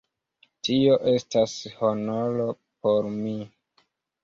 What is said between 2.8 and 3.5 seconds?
por mi.